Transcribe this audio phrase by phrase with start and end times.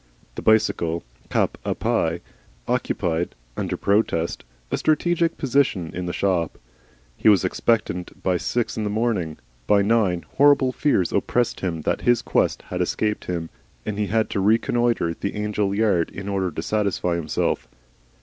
[0.33, 2.21] The bicycle, cap a pie,
[2.67, 6.57] occupied, under protest, a strategic position in the shop.
[7.15, 9.37] He was expectant by six in the morning.
[9.67, 13.51] By nine horrible fears oppressed him that his quest had escaped him,
[13.85, 17.67] and he had to reconnoitre the Angel yard in order to satisfy himself.